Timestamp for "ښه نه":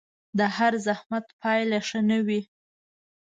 1.87-2.19